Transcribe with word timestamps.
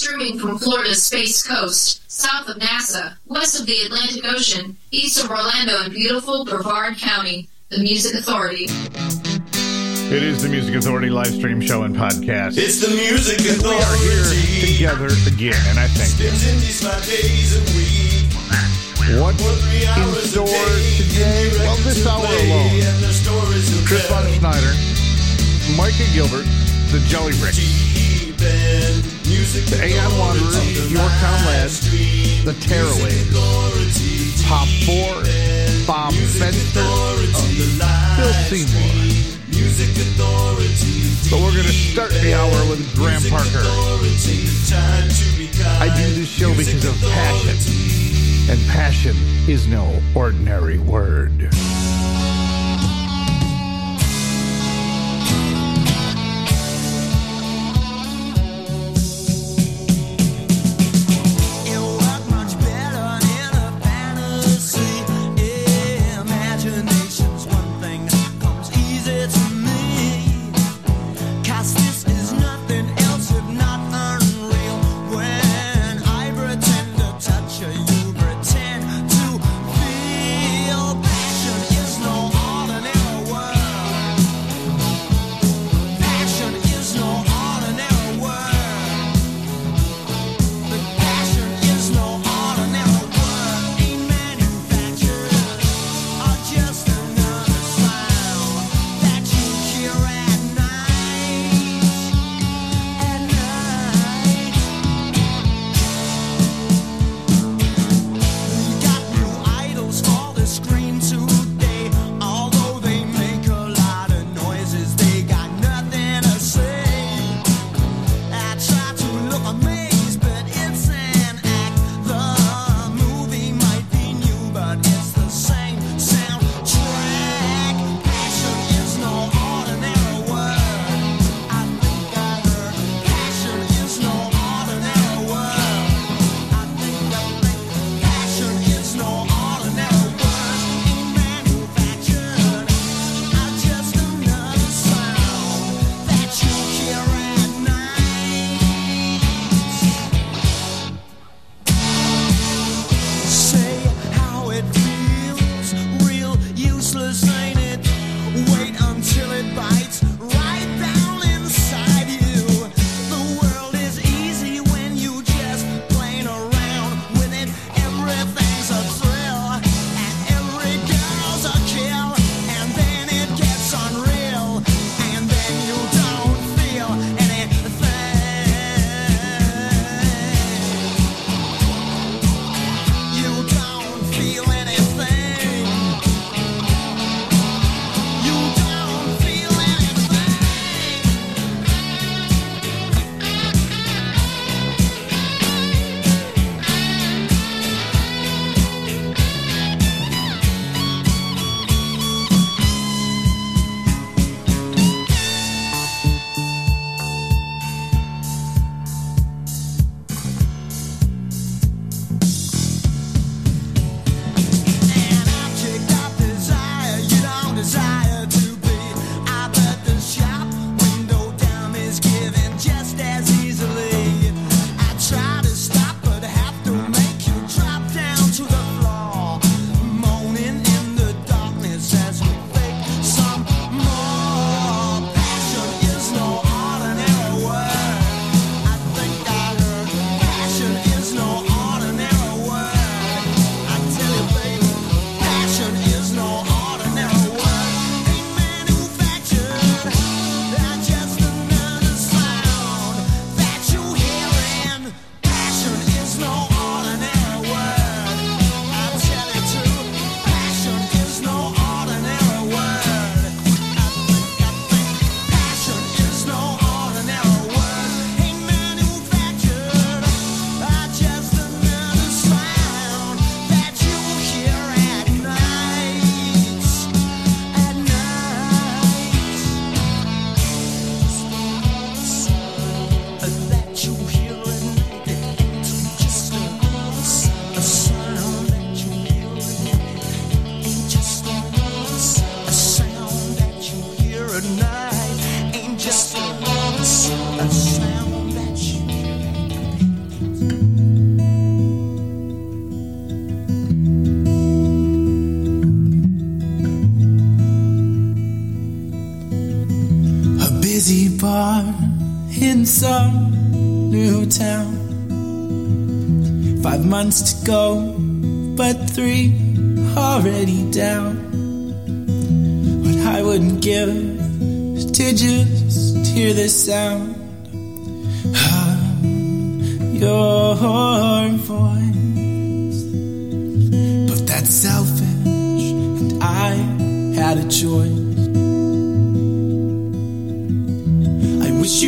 streaming 0.00 0.38
from 0.38 0.58
Florida's 0.58 1.02
Space 1.02 1.46
Coast, 1.46 2.00
south 2.10 2.48
of 2.48 2.56
NASA, 2.56 3.16
west 3.26 3.60
of 3.60 3.66
the 3.66 3.76
Atlantic 3.84 4.24
Ocean, 4.24 4.78
east 4.90 5.22
of 5.22 5.30
Orlando 5.30 5.84
and 5.84 5.92
beautiful 5.92 6.46
Brevard 6.46 6.96
County, 6.96 7.50
the 7.68 7.80
Music 7.80 8.14
Authority. 8.14 8.64
It 10.08 10.22
is 10.22 10.42
the 10.42 10.48
Music 10.48 10.74
Authority 10.74 11.10
live 11.10 11.34
stream 11.34 11.60
show 11.60 11.82
and 11.82 11.94
podcast. 11.94 12.56
It's 12.56 12.80
the 12.80 12.88
Music 12.96 13.44
And 13.44 13.60
we 13.60 13.76
are 13.76 13.96
here 14.00 14.24
together 14.64 15.12
again, 15.28 15.60
and 15.68 15.78
I 15.78 15.86
thank 15.92 16.16
you. 16.16 16.32
Spends 16.32 16.48
in 16.48 16.56
these 16.64 16.80
five 16.80 17.04
days 17.04 17.52
a 17.52 17.62
week. 17.76 18.32
What's 19.20 19.36
For 19.36 19.52
three 19.68 19.84
hours 19.84 20.16
a 20.16 20.28
store 20.32 20.46
today? 20.96 21.52
Well, 21.60 21.76
this 21.84 22.06
hour 22.06 22.24
alone. 22.24 22.72
And 22.72 23.04
the 23.04 23.12
stories 23.12 23.68
will 23.68 23.84
Chris 23.84 24.08
tell. 24.08 24.22
Von 24.22 24.32
Snyder, 24.32 24.72
Micah 25.76 26.08
Gilbert, 26.16 26.48
the 26.88 27.04
Jelly 27.04 27.36
Brick, 27.36 27.52
Deep 27.54 28.40
end 28.40 28.89
music 29.30 29.64
the 29.66 29.78
Aeon 29.86 30.18
Wanderers, 30.18 30.56
authority, 30.58 30.94
Yorktown 30.94 31.40
Lads, 31.46 31.80
the 31.86 32.50
authority, 32.50 34.34
Pop 34.44 34.66
4, 34.84 35.86
Bob 35.86 36.12
Spencer, 36.12 36.82
Phil 38.18 38.34
Seymour. 38.50 38.90
music 39.54 39.90
authority, 39.94 41.14
But 41.30 41.38
we're 41.40 41.54
going 41.54 41.70
to 41.70 41.78
start 41.94 42.10
the 42.10 42.34
hour 42.34 42.58
with 42.68 42.82
Graham 42.96 43.22
Parker. 43.30 43.62
authority, 43.62 44.50
time 44.66 45.08
to 45.08 45.24
be. 45.38 45.46
I 45.78 45.86
do 45.96 46.14
this 46.14 46.28
show 46.28 46.50
because 46.50 46.84
of 46.84 46.98
passion, 47.10 47.56
and 48.50 48.58
passion 48.68 49.16
is 49.48 49.66
no 49.68 50.02
ordinary 50.14 50.78
word. 50.78 51.50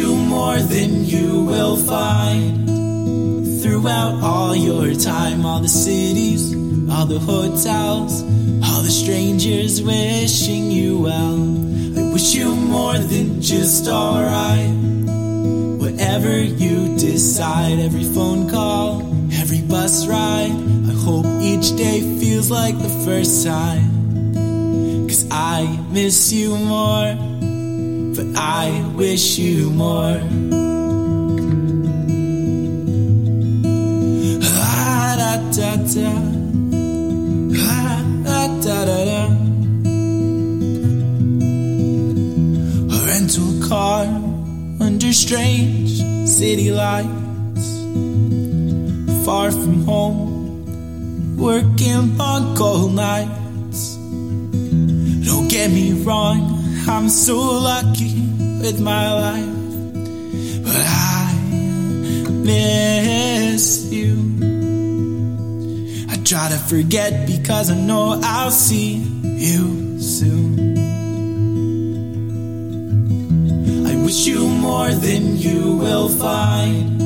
You 0.02 0.16
more 0.16 0.58
than 0.58 1.04
you 1.04 1.44
will 1.44 1.76
find 1.76 2.66
throughout 3.62 4.14
all 4.20 4.54
your 4.56 4.94
time, 4.94 5.46
all 5.46 5.60
the 5.60 5.68
cities, 5.68 6.42
all 6.90 7.06
the 7.06 7.20
hotels, 7.20 8.22
all 8.66 8.82
the 8.82 8.94
strangers 9.02 9.80
wishing 9.80 10.72
you 10.72 11.02
well. 11.02 11.38
I 11.98 12.12
wish 12.12 12.34
you 12.34 12.52
more 12.52 12.98
than 12.98 13.40
just 13.40 13.86
alright. 13.86 14.74
Whatever 15.84 16.34
you 16.42 16.96
decide, 16.98 17.78
every 17.78 18.04
phone 18.14 18.50
call, 18.50 19.02
every 19.40 19.62
bus 19.62 20.06
ride, 20.08 20.56
I 20.90 20.94
hope 21.06 21.26
each 21.40 21.76
day 21.76 22.00
feels 22.18 22.50
like 22.50 22.76
the 22.76 22.94
first 23.06 23.46
time. 23.46 23.86
Cause 25.06 25.28
I 25.30 25.62
miss 25.92 26.32
you 26.32 26.56
more, 26.56 27.31
but 28.14 28.26
I 28.36 28.92
wish 28.94 29.38
you 29.38 29.70
more. 29.70 30.20
A 42.94 43.06
rental 43.06 43.68
car 43.68 44.04
under 44.80 45.12
strange 45.12 46.02
city 46.28 46.70
lights, 46.72 47.66
far 49.24 49.50
from 49.50 49.84
home, 49.84 51.36
working 51.36 52.16
long 52.16 52.56
cold 52.56 52.94
nights. 52.94 53.96
Don't 55.26 55.48
get 55.48 55.70
me 55.70 55.92
wrong, 56.04 56.51
I'm 56.88 57.08
so 57.08 57.38
lucky 57.38 58.20
with 58.60 58.80
my 58.80 59.12
life, 59.12 60.64
but 60.64 60.82
I 60.84 61.32
miss 62.30 63.84
you. 63.92 64.16
I 66.10 66.16
try 66.24 66.48
to 66.48 66.58
forget 66.58 67.26
because 67.28 67.70
I 67.70 67.76
know 67.76 68.20
I'll 68.22 68.50
see 68.50 68.96
you 69.22 70.00
soon. 70.00 70.76
I 73.86 73.96
wish 74.04 74.26
you 74.26 74.48
more 74.48 74.90
than 74.90 75.36
you 75.36 75.76
will 75.76 76.08
find 76.08 76.98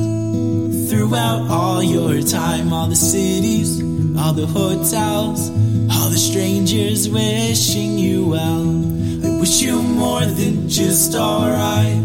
throughout 0.89 1.49
all 1.49 1.83
your 1.83 2.21
time, 2.21 2.73
all 2.73 2.87
the 2.87 2.95
cities, 2.95 3.79
all 4.17 4.33
the 4.33 4.47
hotels, 4.47 5.49
all 5.91 6.09
the 6.09 6.17
strangers 6.17 7.07
wishing 7.09 7.99
you 7.99 8.27
well. 8.27 8.97
Wish 9.39 9.61
you 9.61 9.81
more 9.81 10.25
than 10.25 10.67
just 10.67 11.15
alright. 11.15 12.01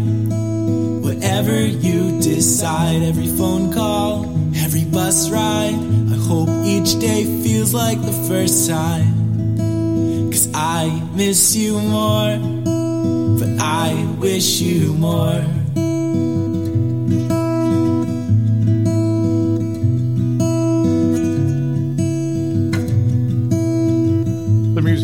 Whatever 1.03 1.65
you 1.65 2.21
decide, 2.21 3.01
every 3.01 3.27
phone 3.27 3.73
call, 3.73 4.25
every 4.55 4.85
bus 4.85 5.29
ride, 5.29 5.75
I 6.11 6.15
hope 6.15 6.49
each 6.65 6.99
day 6.99 7.23
feels 7.43 7.73
like 7.73 8.01
the 8.01 8.13
first 8.29 8.69
time. 8.69 10.29
Cause 10.31 10.49
I 10.53 10.89
miss 11.15 11.55
you 11.55 11.79
more, 11.79 12.37
but 13.39 13.59
I 13.59 13.93
wish 14.19 14.61
you 14.61 14.93
more. 14.93 15.62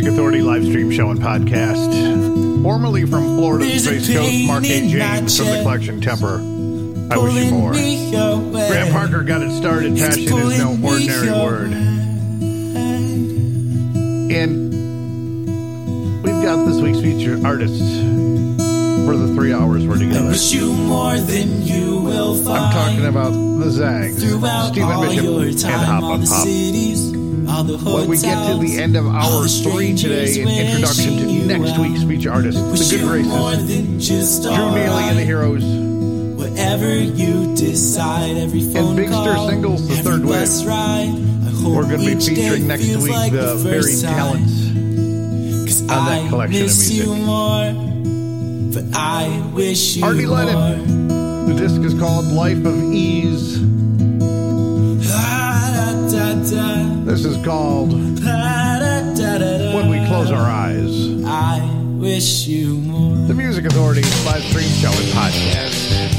Authority 0.09 0.41
live 0.41 0.65
stream 0.65 0.89
show 0.91 1.11
and 1.11 1.19
podcast. 1.19 2.63
Formerly 2.63 3.05
from 3.05 3.37
Florida's 3.37 3.85
There's 3.85 4.09
a 4.09 4.13
Space 4.13 4.17
Coast, 4.17 4.47
Mark 4.47 4.63
A. 4.63 4.67
pain 4.67 4.83
in 4.89 4.97
my 4.99 5.05
James 5.19 5.37
from 5.37 5.45
the 5.45 5.61
collection 5.61 6.01
Temper. 6.01 6.35
I 7.11 7.17
wish 7.17 7.33
you 7.35 7.51
more. 7.51 7.71
Graham 7.71 8.91
Parker 8.91 9.23
got 9.23 9.43
it 9.43 9.51
started. 9.51 9.95
Passion 9.97 10.23
is 10.23 10.57
no 10.57 10.71
ordinary 10.83 11.29
word. 11.29 11.71
And 14.31 14.73
we've 16.23 16.43
got 16.43 16.65
this 16.65 16.81
week's 16.81 16.99
featured 17.01 17.45
artists 17.45 17.79
for 17.79 19.15
the 19.15 19.31
three 19.35 19.53
hours 19.53 19.85
we're 19.87 19.95
I 19.95 19.99
together. 19.99 20.27
wish 20.29 20.51
you 20.51 20.73
more 20.73 21.17
than 21.17 21.61
you 21.63 22.01
will 22.01 22.35
find. 22.43 22.57
I'm 22.57 22.73
talking 22.73 23.05
about 23.05 23.31
the 23.31 23.69
Zags, 23.69 24.17
Stephen 24.17 24.41
Bishop, 24.41 25.69
and 25.69 25.81
Hop 25.85 26.03
on 26.03 26.21
the 26.21 26.27
Pop. 26.27 26.45
Cities, 27.49 27.57
all 27.57 27.63
the 27.63 27.77
hotels, 27.77 27.99
When 27.99 28.09
we 28.09 28.17
get 28.21 28.51
to 28.51 28.57
the 28.59 28.81
end 28.81 28.95
of 28.95 29.05
hour 29.07 29.47
three 29.47 29.95
today, 29.95 30.41
an 30.41 30.47
introduction 30.47 31.17
to 31.17 31.45
next 31.45 31.77
week's 31.79 32.03
feature 32.03 32.31
artist, 32.31 32.57
the 32.57 32.97
Good 32.97 33.07
Graces, 33.07 34.39
Drew 34.41 34.51
Neely 34.51 35.03
and 35.03 35.17
the. 35.17 35.23
Heroes, 35.23 35.63
Whatever 36.39 36.93
you 36.97 37.55
decide, 37.55 38.37
every 38.37 38.61
phone 38.61 38.95
Big 38.95 39.07
Stir 39.09 39.33
call, 39.35 39.49
Singles, 39.49 39.87
The 39.87 39.95
Third 39.97 40.25
Wave. 40.25 40.67
ride, 40.67 41.13
We're 41.63 41.83
going 41.83 41.99
to 41.99 42.05
be 42.15 42.19
featuring 42.19 42.67
next 42.67 42.95
week 42.97 43.11
like 43.11 43.31
the 43.31 43.57
first 43.57 43.63
varied 43.63 43.99
talents 44.01 44.69
of 45.81 45.87
that 45.87 46.25
I 46.25 46.27
collection 46.29 46.61
of 46.63 46.67
music. 46.67 47.07
more, 47.07 47.73
but 48.73 48.83
I 48.97 49.51
wish 49.53 49.97
you 49.97 50.03
Artie. 50.05 50.25
Lennon. 50.25 51.07
The 51.47 51.55
disc 51.55 51.81
is 51.81 51.93
called 51.99 52.25
Life 52.25 52.63
of 52.65 52.75
Ease. 52.93 53.59
This 57.21 57.35
is 57.35 57.45
called 57.45 57.91
When 57.91 59.89
We 59.89 60.07
Close 60.07 60.31
Our 60.31 60.49
Eyes. 60.49 61.21
I 61.25 61.59
wish 61.97 62.47
you 62.47 62.75
more. 62.75 63.17
The 63.27 63.33
Music 63.33 63.65
Authority 63.65 64.03
live 64.23 64.41
stream 64.43 64.69
show 64.69 64.87
and 64.87 65.11
podcast. 65.11 66.18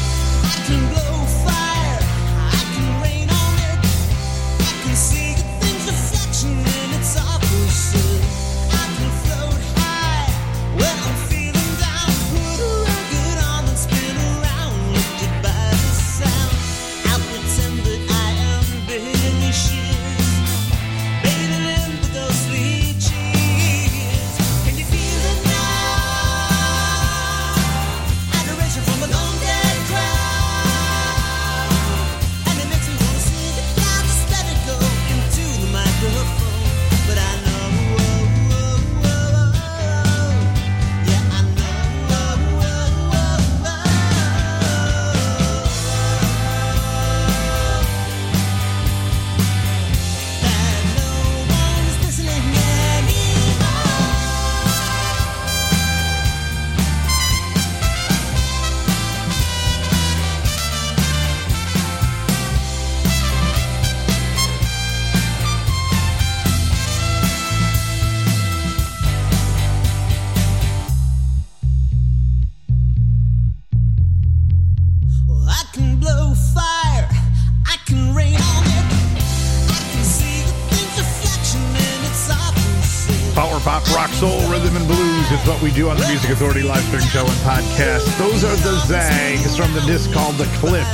Authority 86.31 86.63
live 86.63 86.83
stream 86.85 87.03
show 87.11 87.27
and 87.27 87.41
podcast. 87.43 88.07
Those 88.17 88.43
are 88.43 88.55
the 88.63 88.79
Zags 88.87 89.57
from 89.57 89.73
the 89.73 89.81
disc 89.81 90.11
called 90.13 90.35
The 90.35 90.47
Clip." 90.63 90.87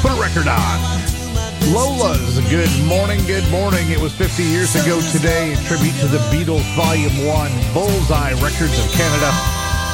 Put 0.00 0.12
a 0.12 0.20
record 0.20 0.48
on. 0.48 0.76
Lola's 1.68 2.40
Good 2.48 2.72
Morning, 2.88 3.20
Good 3.26 3.44
Morning. 3.50 3.90
It 3.90 4.00
was 4.00 4.12
50 4.12 4.42
years 4.42 4.74
ago 4.74 5.00
today. 5.12 5.52
A 5.52 5.56
tribute 5.68 5.92
to 6.00 6.08
the 6.08 6.18
Beatles, 6.32 6.64
Volume 6.76 7.26
1, 7.28 7.50
Bullseye 7.74 8.32
Records 8.40 8.72
of 8.80 8.88
Canada. 8.92 9.28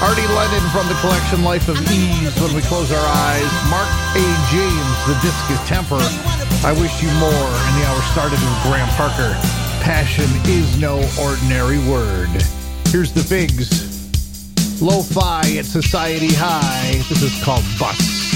Artie 0.07 0.31
Lennon 0.39 0.63
from 0.71 0.87
the 0.87 0.95
collection 1.03 1.43
Life 1.43 1.69
of 1.69 1.75
Ease, 1.91 2.31
When 2.39 2.55
We 2.55 2.63
Close 2.63 2.91
Our 2.93 3.09
Eyes. 3.11 3.51
Mark 3.71 3.91
A. 4.15 4.25
James, 4.55 4.97
The 5.11 5.19
Disc 5.19 5.43
is 5.51 5.61
Temper. 5.67 6.03
I 6.63 6.73
Wish 6.79 7.03
You 7.03 7.11
More. 7.19 7.51
And 7.67 7.75
the 7.75 7.87
hour 7.91 8.03
started 8.15 8.39
with 8.39 8.63
Graham 8.63 8.89
Parker. 8.95 9.35
Passion 9.83 10.31
is 10.47 10.79
no 10.79 11.03
ordinary 11.21 11.79
word. 11.91 12.31
Here's 12.87 13.11
the 13.13 13.23
figs. 13.23 13.90
Lo-fi 14.81 15.59
at 15.59 15.67
Society 15.67 16.33
High. 16.33 17.03
This 17.09 17.23
is 17.23 17.45
called 17.45 17.65
Bus. 17.79 18.30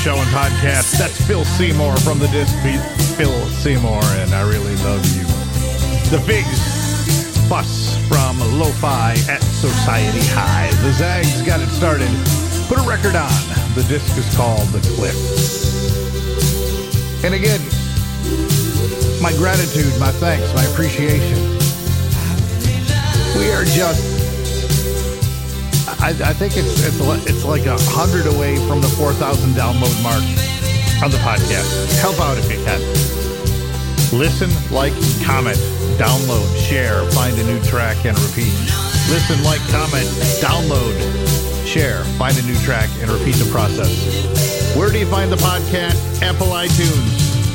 Show 0.00 0.16
and 0.16 0.30
podcast. 0.30 0.96
That's 0.96 1.20
Phil 1.26 1.44
Seymour 1.44 1.94
from 1.98 2.18
the 2.18 2.28
disc 2.28 2.56
beat. 2.64 2.80
Phil 3.20 3.36
Seymour, 3.60 4.00
and 4.16 4.32
I 4.32 4.48
really 4.48 4.74
love 4.76 5.04
you. 5.14 5.24
The 6.08 6.18
Figs 6.24 6.56
Bus 7.50 7.98
from 8.08 8.40
Lo-Fi 8.58 9.12
at 9.28 9.42
Society 9.42 10.24
High. 10.32 10.70
The 10.80 10.92
Zags 10.92 11.42
got 11.42 11.60
it 11.60 11.68
started. 11.68 12.08
Put 12.66 12.78
a 12.78 12.88
record 12.88 13.14
on. 13.14 13.28
The 13.74 13.84
disc 13.90 14.16
is 14.16 14.34
called 14.34 14.66
The 14.68 14.80
Cliff. 14.96 15.20
And 17.22 17.34
again, 17.34 17.60
my 19.20 19.36
gratitude, 19.36 19.92
my 20.00 20.12
thanks, 20.12 20.48
my 20.54 20.64
appreciation. 20.72 21.36
We 23.36 23.52
are 23.52 23.64
just 23.64 24.09
I, 26.00 26.10
I 26.24 26.32
think 26.32 26.56
it's 26.56 26.80
it's 26.80 26.98
it's 27.28 27.44
like 27.44 27.66
a 27.66 27.76
hundred 27.92 28.26
away 28.26 28.56
from 28.66 28.80
the 28.80 28.88
four 28.88 29.12
thousand 29.12 29.52
download 29.52 29.92
mark 30.02 30.24
on 31.04 31.10
the 31.10 31.20
podcast. 31.20 32.00
Help 32.00 32.18
out 32.20 32.36
if 32.38 32.50
you 32.50 32.62
can. 32.64 32.80
Listen, 34.12 34.50
like, 34.74 34.92
comment, 35.22 35.56
download, 35.94 36.48
share, 36.56 37.04
find 37.12 37.38
a 37.38 37.44
new 37.44 37.62
track 37.62 38.04
and 38.04 38.18
repeat. 38.18 38.50
Listen, 39.08 39.38
like, 39.44 39.60
comment, 39.70 40.08
download, 40.42 40.96
share, 41.64 42.02
find 42.18 42.36
a 42.36 42.42
new 42.42 42.56
track 42.64 42.90
and 43.00 43.08
repeat 43.08 43.36
the 43.36 43.48
process. 43.52 44.74
Where 44.76 44.90
do 44.90 44.98
you 44.98 45.06
find 45.06 45.30
the 45.30 45.36
podcast? 45.36 46.22
Apple 46.22 46.48
iTunes, 46.48 47.12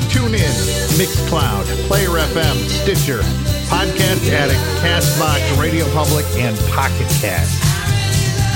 TuneIn, 0.08 0.56
Mixcloud, 0.96 1.66
Player 1.88 2.10
FM, 2.10 2.56
Stitcher, 2.70 3.20
Podcast 3.68 4.32
Addict, 4.32 4.62
Castbox, 4.80 5.62
Radio 5.62 5.86
Public, 5.92 6.26
and 6.38 6.58
Pocket 6.72 7.10
Cast. 7.20 7.75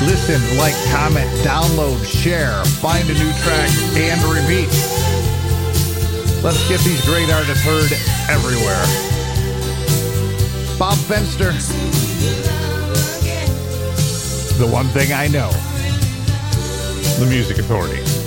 Listen, 0.02 0.40
like, 0.58 0.74
comment, 0.92 1.30
download, 1.44 2.04
share, 2.06 2.64
find 2.80 3.10
a 3.10 3.14
new 3.14 3.32
track, 3.44 3.70
and 3.96 4.24
repeat. 4.24 4.70
Let's 6.42 6.66
get 6.70 6.80
these 6.82 7.04
great 7.06 7.30
artists 7.30 7.66
heard 7.66 7.92
everywhere. 8.30 8.86
Bob 10.80 10.96
Fenster. 11.00 11.52
The 14.58 14.68
one 14.68 14.86
thing 14.88 15.12
I 15.12 15.28
know. 15.28 15.50
The 17.20 17.30
Music 17.30 17.58
Authority. 17.58 18.19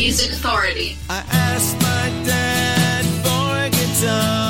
Music 0.00 0.32
Authority. 0.32 0.96
I 1.10 1.22
asked 1.30 1.76
my 1.76 2.08
dad 2.24 3.04
for 3.22 3.66
a 3.66 3.68
guitar. 3.68 4.49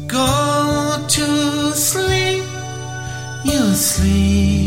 Go 0.07 1.05
to 1.07 1.71
sleep, 1.73 2.45
you 3.43 3.73
sleepy 3.73 4.64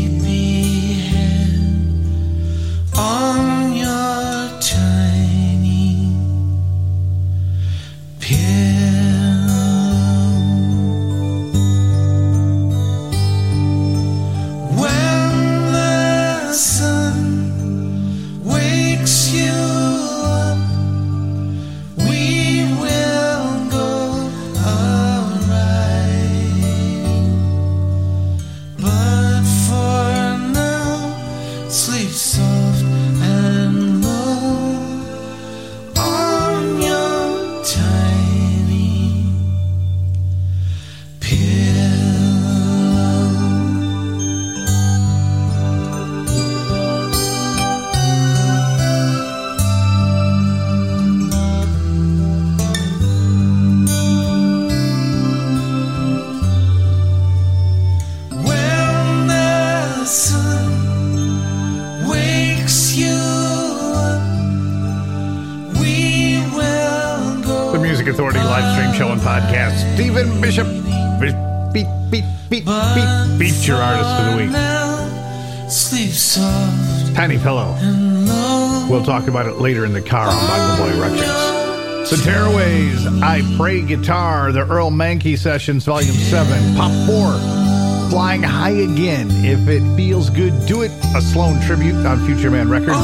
talk 79.19 79.27
about 79.27 79.47
it 79.47 79.59
later 79.59 79.85
in 79.85 79.91
the 79.91 80.01
car 80.01 80.27
on 80.27 80.47
Bongo 80.47 80.83
Boy 80.83 81.01
Records. 81.01 82.09
The 82.09 82.15
Tearaways, 82.17 83.21
I 83.21 83.41
Pray 83.57 83.81
Guitar, 83.81 84.51
the 84.53 84.65
Earl 84.65 84.91
Mankey 84.91 85.37
Sessions, 85.37 85.83
Volume 85.83 86.15
7, 86.15 86.75
Pop 86.75 86.91
4, 87.05 88.09
Flying 88.09 88.43
High 88.43 88.69
Again, 88.69 89.27
If 89.43 89.67
It 89.67 89.81
Feels 89.97 90.29
Good, 90.29 90.53
Do 90.67 90.83
It, 90.83 90.91
a 91.15 91.21
Sloan 91.21 91.59
tribute 91.61 92.05
on 92.05 92.25
Future 92.25 92.49
Man 92.49 92.69
Records. 92.69 92.97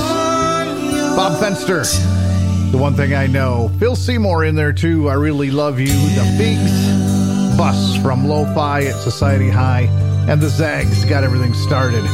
Bob 1.18 1.42
Fenster, 1.42 1.84
The 2.72 2.78
One 2.78 2.96
Thing 2.96 3.14
I 3.14 3.28
Know. 3.28 3.70
Phil 3.78 3.96
Seymour 3.96 4.46
in 4.46 4.56
there 4.56 4.74
too, 4.74 5.10
I 5.10 5.16
Really 5.16 5.52
Love 5.52 5.80
You. 5.82 5.88
The 5.88 6.36
Figs, 6.38 7.58
Bus 7.58 7.98
from 8.02 8.26
Lo-Fi 8.26 8.86
at 8.86 8.96
Society 8.96 9.50
High. 9.50 9.90
And 10.30 10.42
the 10.42 10.50
Zags 10.50 11.04
got 11.06 11.26
everything 11.26 11.54
started. 11.54 12.06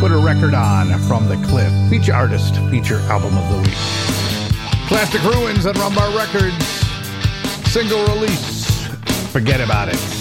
Put 0.00 0.12
a 0.12 0.18
record 0.18 0.54
on 0.54 0.88
from 1.08 1.28
the 1.28 1.36
Cliff. 1.48 1.72
Feature 1.90 2.14
artist, 2.14 2.56
feature 2.70 2.98
album 3.10 3.36
of 3.36 3.48
the 3.50 3.58
week. 3.58 3.78
Classic 4.88 5.22
Ruins 5.22 5.66
at 5.66 5.76
Rumbar 5.76 6.16
Records. 6.16 6.64
Single 7.70 8.04
release. 8.06 8.66
Forget 9.32 9.60
about 9.60 9.88
it. 9.88 10.17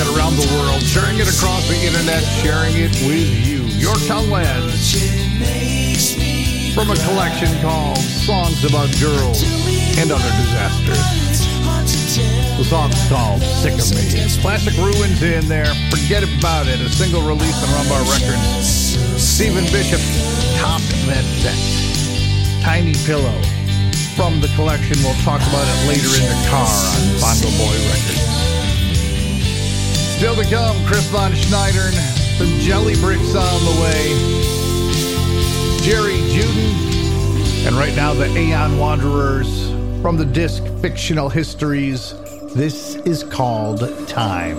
it 0.00 0.16
around 0.16 0.36
the 0.36 0.48
world, 0.56 0.80
sharing 0.82 1.18
it 1.20 1.28
across 1.28 1.68
the 1.68 1.76
internet, 1.76 2.24
sharing 2.40 2.72
it 2.76 2.92
with 3.04 3.28
you. 3.44 3.60
Your 3.76 3.94
Tongueland. 4.08 4.72
From 6.74 6.88
a 6.90 6.96
collection 7.04 7.50
called 7.60 7.98
Songs 7.98 8.64
About 8.64 8.88
Girls 8.96 9.42
and 10.00 10.10
Other 10.10 10.32
Disasters. 10.40 10.96
The 12.56 12.64
song's 12.64 12.96
called 13.08 13.42
Sick 13.42 13.76
of 13.76 13.90
Me. 13.92 14.08
Classic 14.40 14.74
Ruins 14.80 15.22
in 15.22 15.48
there. 15.48 15.68
Forget 15.90 16.24
about 16.24 16.66
it. 16.66 16.80
A 16.80 16.88
single 16.88 17.22
release 17.22 17.56
on 17.60 17.68
Rumbar 17.76 18.00
Records. 18.08 18.96
Stephen 19.20 19.64
Bishop 19.68 20.00
topped 20.56 20.88
that 21.08 21.24
set. 21.44 21.58
Tiny 22.64 22.94
Pillow 23.04 23.36
from 24.16 24.40
the 24.40 24.48
collection. 24.56 24.96
We'll 25.02 25.18
talk 25.24 25.40
about 25.42 25.66
it 25.68 25.88
later 25.88 26.08
in 26.16 26.24
the 26.24 26.40
car 26.48 26.64
on 26.64 27.20
Bongo 27.20 27.50
Boy 27.58 27.76
Records. 27.92 28.49
Still 30.20 30.36
to 30.36 30.44
come, 30.44 30.76
Chris 30.84 31.08
Von 31.08 31.32
Sneidern, 31.32 31.94
some 32.36 32.58
jelly 32.58 32.94
bricks 32.96 33.34
on 33.34 33.64
the 33.64 33.80
way, 33.80 34.10
Jerry 35.80 36.18
Juden, 36.28 37.66
and 37.66 37.74
right 37.74 37.96
now 37.96 38.12
the 38.12 38.26
Aeon 38.36 38.76
Wanderers 38.76 39.70
from 40.02 40.18
the 40.18 40.26
disc 40.26 40.62
Fictional 40.82 41.30
Histories. 41.30 42.12
This 42.54 42.96
is 42.96 43.24
called 43.24 43.80
Time. 44.08 44.58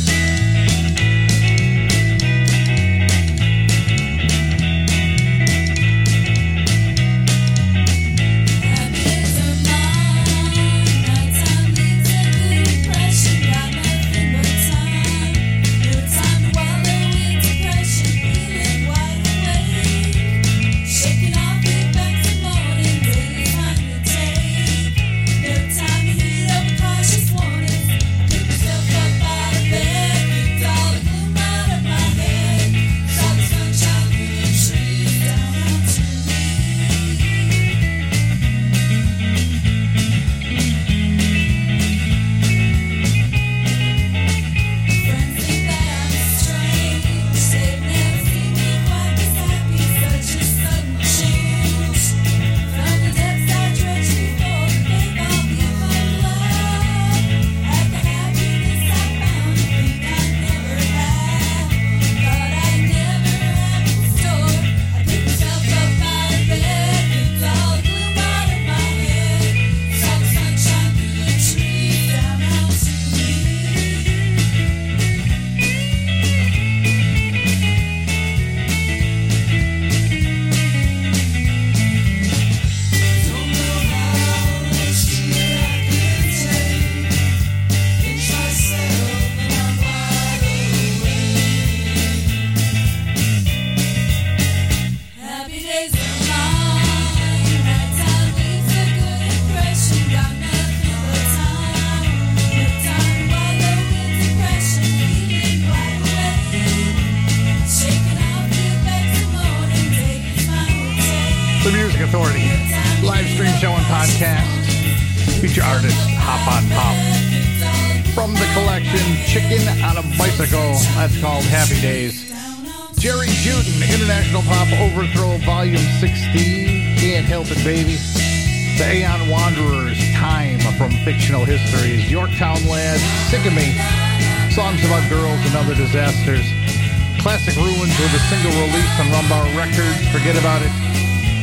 release 138.59 138.93
on 138.99 139.07
Rumbar 139.13 139.45
Records, 139.55 140.01
Forget 140.11 140.35
About 140.35 140.61
It, 140.61 140.73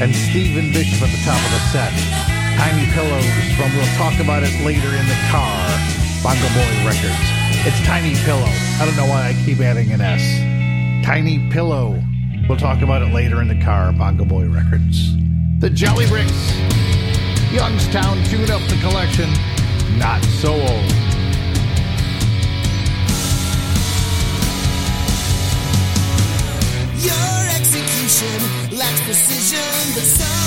and 0.00 0.14
Stephen 0.14 0.72
Bishop 0.72 1.02
at 1.02 1.10
the 1.10 1.22
top 1.24 1.40
of 1.40 1.50
the 1.50 1.62
set. 1.72 1.92
Tiny 2.58 2.86
Pillows 2.92 3.24
from 3.56 3.70
We'll 3.76 3.88
Talk 3.96 4.18
About 4.20 4.42
It 4.42 4.52
Later 4.64 4.88
in 4.88 5.06
the 5.06 5.18
Car, 5.30 5.68
Bongo 6.22 6.48
Boy 6.54 6.70
Records. 6.84 7.24
It's 7.66 7.80
Tiny 7.86 8.14
Pillow. 8.24 8.50
I 8.78 8.84
don't 8.84 8.96
know 8.96 9.06
why 9.06 9.28
I 9.28 9.32
keep 9.44 9.60
adding 9.60 9.92
an 9.92 10.00
S. 10.00 10.22
Tiny 11.04 11.38
Pillow. 11.50 12.02
We'll 12.48 12.58
talk 12.58 12.82
about 12.82 13.02
it 13.02 13.12
later 13.12 13.42
in 13.42 13.48
the 13.48 13.60
car, 13.62 13.92
Bongo 13.92 14.24
Boy 14.24 14.48
Records. 14.48 15.14
The 15.60 15.70
Jelly 15.70 16.06
Bricks. 16.06 16.52
Youngstown 17.52 18.22
Tune 18.24 18.50
Up 18.50 18.62
the 18.68 18.78
Collection. 18.80 19.30
Not 19.98 20.22
so 20.24 20.52
old. 20.52 21.07
precision, 29.08 29.94
the 29.94 30.02
sun. 30.02 30.37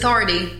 Authority. 0.00 0.59